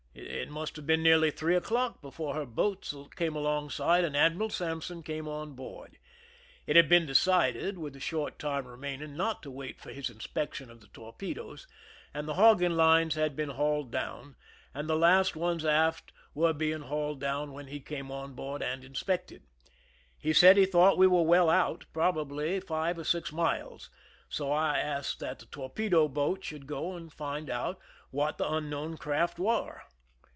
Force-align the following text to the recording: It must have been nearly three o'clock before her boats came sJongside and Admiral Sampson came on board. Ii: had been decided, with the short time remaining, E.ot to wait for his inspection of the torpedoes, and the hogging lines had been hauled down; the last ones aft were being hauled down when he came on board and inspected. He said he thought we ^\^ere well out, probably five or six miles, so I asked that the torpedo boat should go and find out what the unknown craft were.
It 0.13 0.49
must 0.49 0.75
have 0.75 0.85
been 0.85 1.01
nearly 1.01 1.31
three 1.31 1.55
o'clock 1.55 2.01
before 2.01 2.35
her 2.35 2.45
boats 2.45 2.93
came 3.15 3.33
sJongside 3.33 4.03
and 4.03 4.17
Admiral 4.17 4.49
Sampson 4.49 5.01
came 5.01 5.25
on 5.27 5.53
board. 5.53 5.97
Ii: 6.67 6.75
had 6.75 6.89
been 6.89 7.05
decided, 7.05 7.77
with 7.77 7.93
the 7.93 7.99
short 8.01 8.37
time 8.37 8.67
remaining, 8.67 9.15
E.ot 9.15 9.41
to 9.43 9.49
wait 9.49 9.79
for 9.79 9.91
his 9.91 10.09
inspection 10.09 10.69
of 10.69 10.81
the 10.81 10.87
torpedoes, 10.87 11.67
and 12.13 12.27
the 12.27 12.33
hogging 12.33 12.75
lines 12.75 13.15
had 13.15 13.37
been 13.37 13.51
hauled 13.51 13.91
down; 13.91 14.35
the 14.75 14.95
last 14.97 15.37
ones 15.37 15.63
aft 15.63 16.11
were 16.33 16.53
being 16.53 16.81
hauled 16.81 17.21
down 17.21 17.53
when 17.53 17.67
he 17.67 17.79
came 17.79 18.11
on 18.11 18.33
board 18.33 18.61
and 18.61 18.83
inspected. 18.83 19.43
He 20.17 20.33
said 20.33 20.57
he 20.57 20.65
thought 20.65 20.97
we 20.97 21.07
^\^ere 21.07 21.25
well 21.25 21.49
out, 21.49 21.85
probably 21.93 22.59
five 22.59 22.97
or 22.99 23.05
six 23.05 23.31
miles, 23.31 23.89
so 24.27 24.51
I 24.51 24.77
asked 24.77 25.19
that 25.21 25.39
the 25.39 25.45
torpedo 25.45 26.09
boat 26.09 26.43
should 26.43 26.67
go 26.67 26.97
and 26.97 27.13
find 27.13 27.49
out 27.49 27.79
what 28.09 28.37
the 28.37 28.51
unknown 28.51 28.97
craft 28.97 29.39
were. 29.39 29.83